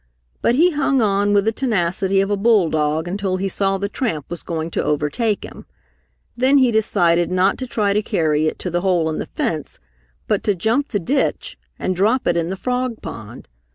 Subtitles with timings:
[0.41, 4.31] But he hung on with the tenacity of a bulldog until he saw the tramp
[4.31, 5.67] was going to overtake him.
[6.35, 9.77] Then he decided not to try to carry it to the hole in the fence,
[10.27, 13.47] but to jump the ditch and drop it in the frog pond.